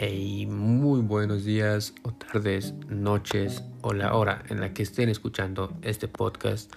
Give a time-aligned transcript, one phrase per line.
[0.00, 5.76] Hey, muy buenos días o tardes, noches o la hora en la que estén escuchando
[5.82, 6.72] este podcast.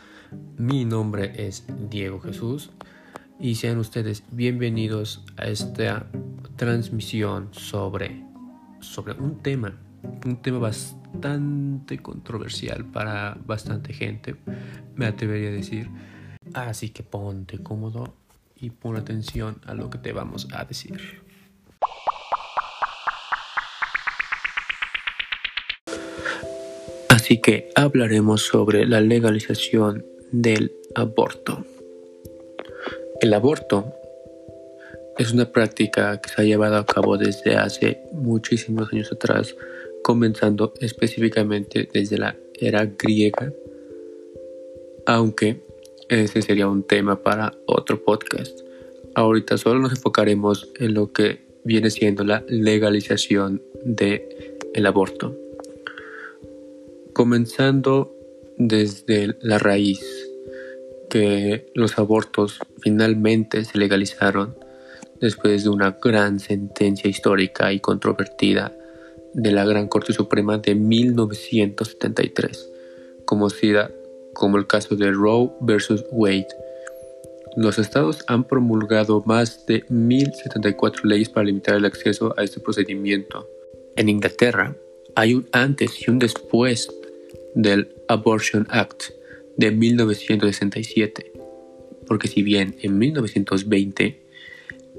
[0.57, 2.71] Mi nombre es Diego Jesús
[3.39, 6.07] y sean ustedes bienvenidos a esta
[6.55, 8.25] transmisión sobre,
[8.79, 9.79] sobre un tema,
[10.25, 14.35] un tema bastante controversial para bastante gente,
[14.95, 15.91] me atrevería a decir.
[16.55, 18.15] Así que ponte cómodo
[18.55, 21.30] y pon atención a lo que te vamos a decir.
[27.31, 31.63] Así que hablaremos sobre la legalización del aborto.
[33.21, 33.85] El aborto
[35.17, 39.55] es una práctica que se ha llevado a cabo desde hace muchísimos años atrás,
[40.03, 43.53] comenzando específicamente desde la era griega,
[45.05, 45.63] aunque
[46.09, 48.59] ese sería un tema para otro podcast.
[49.15, 54.21] Ahorita solo nos enfocaremos en lo que viene siendo la legalización del
[54.73, 55.33] el aborto
[57.13, 58.15] comenzando
[58.57, 60.01] desde la raíz,
[61.09, 64.55] que los abortos finalmente se legalizaron
[65.19, 68.75] después de una gran sentencia histórica y controvertida
[69.33, 72.69] de la Gran Corte Suprema de 1973,
[73.25, 73.91] conocida
[74.33, 76.47] como el caso de Roe versus Wade.
[77.55, 83.47] Los estados han promulgado más de 1074 leyes para limitar el acceso a este procedimiento.
[83.95, 84.75] En Inglaterra
[85.15, 86.89] hay un antes y un después
[87.55, 89.11] del Abortion Act
[89.57, 91.31] de 1967,
[92.07, 94.21] porque si bien en 1920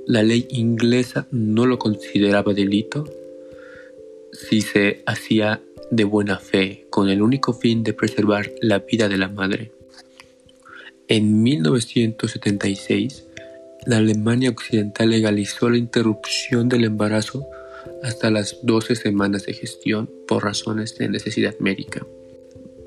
[0.06, 3.04] la ley inglesa no lo consideraba delito,
[4.32, 9.18] si se hacía de buena fe con el único fin de preservar la vida de
[9.18, 9.72] la madre.
[11.06, 13.26] En 1976,
[13.84, 17.46] la Alemania Occidental legalizó la interrupción del embarazo
[18.02, 22.06] hasta las 12 semanas de gestión por razones de necesidad médica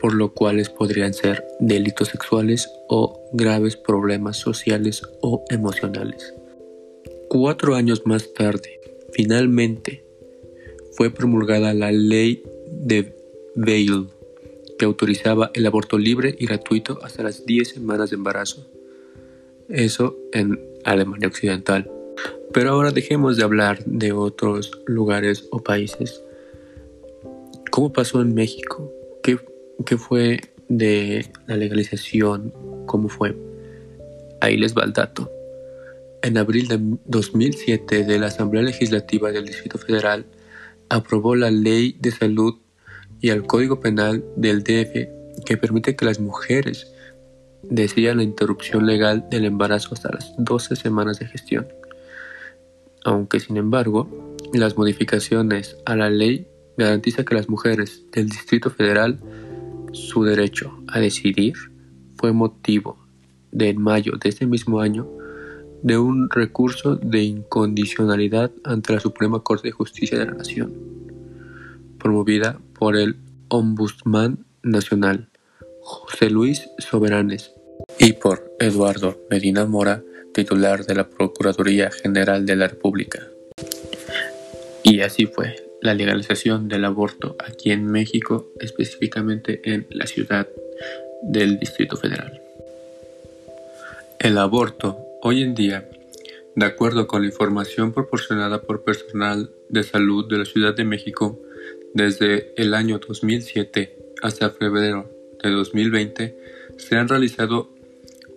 [0.05, 6.35] por lo cuales podrían ser delitos sexuales o graves problemas sociales o emocionales.
[7.27, 8.79] Cuatro años más tarde,
[9.13, 10.05] finalmente,
[10.91, 13.17] fue promulgada la ley de
[13.55, 14.09] Veil,
[14.77, 18.63] que autorizaba el aborto libre y gratuito hasta las 10 semanas de embarazo.
[19.69, 21.89] Eso en Alemania Occidental.
[22.53, 26.21] Pero ahora dejemos de hablar de otros lugares o países.
[27.71, 28.91] ¿Cómo pasó en México?
[29.77, 32.53] ¿Qué ¿Qué fue de la legalización?
[32.85, 33.35] ¿Cómo fue?
[34.41, 35.29] Ahí les va el dato.
[36.21, 40.25] En abril de 2007 de la Asamblea Legislativa del Distrito Federal
[40.89, 42.55] aprobó la Ley de Salud
[43.21, 46.91] y el Código Penal del DF que permite que las mujeres
[47.63, 51.67] decidan la interrupción legal del embarazo hasta las 12 semanas de gestión.
[53.03, 54.09] Aunque sin embargo,
[54.53, 56.47] las modificaciones a la ley
[56.77, 59.19] garantizan que las mujeres del Distrito Federal
[59.95, 61.53] su derecho a decidir
[62.15, 62.97] fue motivo
[63.51, 65.09] de en mayo de ese mismo año
[65.81, 70.73] de un recurso de incondicionalidad ante la Suprema Corte de Justicia de la Nación,
[71.99, 73.17] promovida por el
[73.49, 75.29] Ombudsman Nacional,
[75.81, 77.53] José Luis Soberanes,
[77.99, 83.19] y por Eduardo Medina Mora, titular de la Procuraduría General de la República.
[84.83, 90.49] Y así fue, la legalización del aborto aquí en México, específicamente en la ciudad
[91.21, 92.41] del Distrito Federal.
[94.19, 95.87] El aborto, hoy en día,
[96.55, 101.39] de acuerdo con la información proporcionada por personal de salud de la Ciudad de México,
[101.93, 105.07] desde el año 2007 hasta febrero
[105.43, 106.35] de 2020,
[106.77, 107.69] se han realizado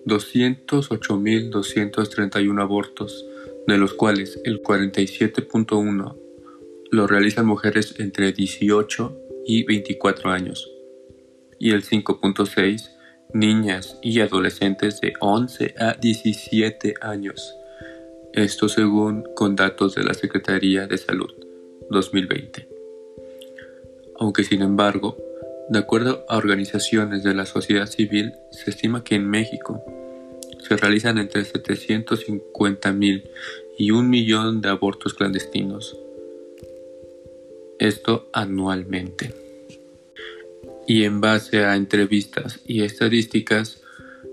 [0.05, 3.25] 208.231 abortos,
[3.67, 6.28] de los cuales el 47.1
[6.91, 9.17] lo realizan mujeres entre 18
[9.47, 10.71] y 24 años
[11.59, 12.91] y el 5.6
[13.35, 17.55] niñas y adolescentes de 11 a 17 años.
[18.33, 21.31] Esto según con datos de la Secretaría de Salud
[21.91, 22.69] 2020.
[24.21, 25.17] Aunque sin embargo,
[25.69, 29.83] de acuerdo a organizaciones de la sociedad civil, se estima que en México
[30.67, 33.29] se realizan entre 750 mil
[33.77, 35.97] y un millón de abortos clandestinos
[37.79, 39.35] esto anualmente.
[40.87, 43.83] Y en base a entrevistas y estadísticas,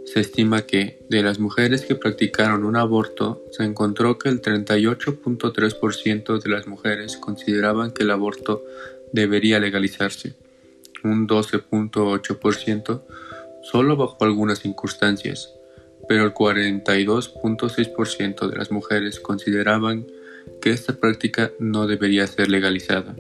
[0.06, 6.42] se estima que de las mujeres que practicaron un aborto, se encontró que el 38.3%
[6.42, 8.64] de las mujeres consideraban que el aborto
[9.12, 10.36] debería legalizarse,
[11.04, 13.02] un 12.8%
[13.64, 15.52] solo bajo algunas circunstancias,
[16.08, 20.06] pero el 42.6% de las mujeres consideraban
[20.62, 23.16] que esta práctica no debería ser legalizada,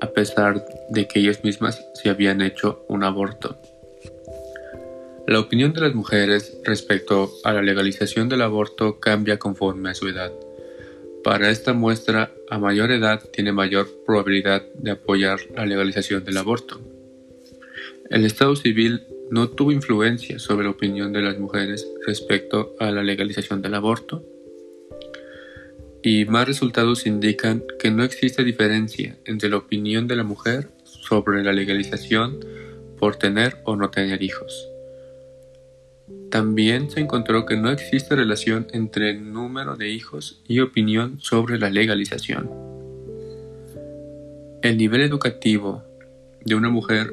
[0.00, 3.58] a pesar de que ellas mismas se habían hecho un aborto.
[5.26, 10.06] La opinión de las mujeres respecto a la legalización del aborto cambia conforme a su
[10.08, 10.32] edad.
[11.24, 16.80] Para esta muestra, a mayor edad tiene mayor probabilidad de apoyar la legalización del aborto.
[18.08, 23.02] El Estado civil no tuvo influencia sobre la opinión de las mujeres respecto a la
[23.02, 24.24] legalización del aborto.
[26.06, 31.42] Y más resultados indican que no existe diferencia entre la opinión de la mujer sobre
[31.42, 32.38] la legalización
[32.96, 34.68] por tener o no tener hijos.
[36.30, 41.58] También se encontró que no existe relación entre el número de hijos y opinión sobre
[41.58, 42.48] la legalización.
[44.62, 45.82] El nivel educativo
[46.44, 47.12] de una mujer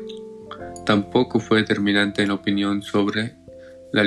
[0.85, 3.33] tampoco fue determinante en la opinión sobre
[3.91, 4.03] la,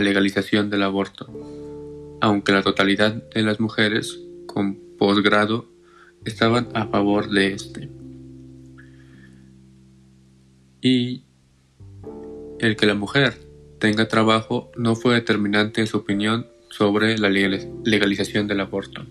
[0.00, 1.28] legalización del aborto,
[2.20, 5.68] aunque la totalidad de las mujeres con posgrado
[6.24, 7.88] estaban a favor de este.
[10.80, 11.24] Y
[12.58, 13.38] el que la mujer
[13.78, 19.04] tenga trabajo no fue determinante en su opinión sobre la legalización del aborto.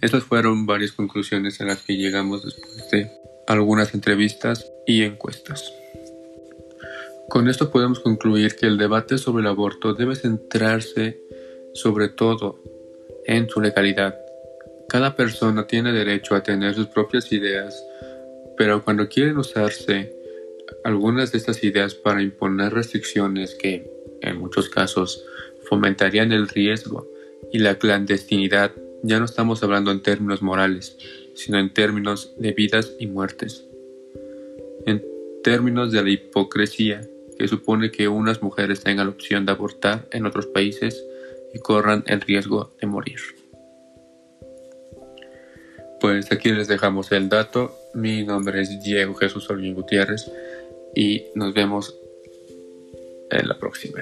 [0.00, 3.10] Estas fueron varias conclusiones a las que llegamos después de
[3.46, 5.72] algunas entrevistas y encuestas.
[7.28, 11.20] Con esto podemos concluir que el debate sobre el aborto debe centrarse
[11.74, 12.60] sobre todo
[13.26, 14.16] en su legalidad.
[14.88, 17.84] Cada persona tiene derecho a tener sus propias ideas,
[18.56, 20.16] pero cuando quieren usarse
[20.84, 23.90] algunas de estas ideas para imponer restricciones que,
[24.22, 25.24] en muchos casos,
[25.68, 27.08] fomentarían el riesgo
[27.52, 28.70] y la clandestinidad,
[29.02, 30.96] ya no estamos hablando en términos morales,
[31.34, 33.66] sino en términos de vidas y muertes.
[34.86, 35.04] En
[35.42, 37.02] términos de la hipocresía
[37.38, 41.04] que supone que unas mujeres tengan la opción de abortar en otros países
[41.52, 43.20] y corran el riesgo de morir.
[46.00, 47.74] Pues aquí les dejamos el dato.
[47.94, 50.30] Mi nombre es Diego Jesús Olguín Gutiérrez
[50.94, 51.94] y nos vemos
[53.30, 54.00] en la próxima.